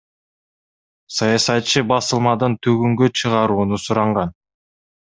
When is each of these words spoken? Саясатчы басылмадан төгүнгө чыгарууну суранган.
Саясатчы 1.17 1.85
басылмадан 1.93 2.57
төгүнгө 2.69 3.13
чыгарууну 3.23 3.83
суранган. 3.87 4.39